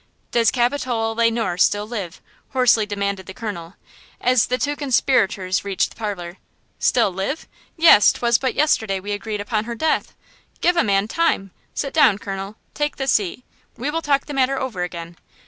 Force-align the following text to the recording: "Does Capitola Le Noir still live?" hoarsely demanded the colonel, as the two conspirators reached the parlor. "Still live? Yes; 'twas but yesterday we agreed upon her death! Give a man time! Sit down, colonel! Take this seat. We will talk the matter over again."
"Does 0.31 0.49
Capitola 0.49 1.13
Le 1.13 1.29
Noir 1.29 1.59
still 1.59 1.87
live?" 1.87 2.21
hoarsely 2.53 2.87
demanded 2.87 3.27
the 3.27 3.35
colonel, 3.35 3.75
as 4.19 4.47
the 4.47 4.57
two 4.57 4.75
conspirators 4.75 5.63
reached 5.63 5.91
the 5.91 5.95
parlor. 5.95 6.37
"Still 6.79 7.13
live? 7.13 7.47
Yes; 7.77 8.11
'twas 8.11 8.39
but 8.39 8.55
yesterday 8.55 8.99
we 8.99 9.11
agreed 9.11 9.41
upon 9.41 9.65
her 9.65 9.75
death! 9.75 10.15
Give 10.59 10.75
a 10.75 10.83
man 10.83 11.07
time! 11.07 11.51
Sit 11.75 11.93
down, 11.93 12.17
colonel! 12.17 12.55
Take 12.73 12.95
this 12.95 13.11
seat. 13.11 13.43
We 13.77 13.91
will 13.91 14.01
talk 14.01 14.25
the 14.25 14.33
matter 14.33 14.59
over 14.59 14.81
again." 14.81 15.17